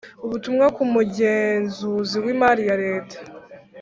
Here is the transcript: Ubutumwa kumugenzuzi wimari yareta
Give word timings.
Ubutumwa 0.25 0.65
kumugenzuzi 0.75 2.17
wimari 2.25 2.61
yareta 2.69 3.17